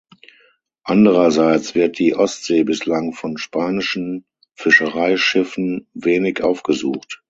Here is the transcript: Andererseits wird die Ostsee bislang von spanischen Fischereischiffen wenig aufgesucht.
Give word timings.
Andererseits 0.83 1.75
wird 1.75 1.99
die 1.99 2.15
Ostsee 2.15 2.63
bislang 2.63 3.13
von 3.13 3.37
spanischen 3.37 4.25
Fischereischiffen 4.55 5.85
wenig 5.93 6.41
aufgesucht. 6.41 7.19